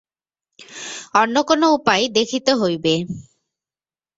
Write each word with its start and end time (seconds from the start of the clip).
অন্য 1.15 1.35
কোনো 1.49 1.65
উপায় 1.77 2.03
দেখিতে 2.17 2.51
হইবে। 2.53 2.93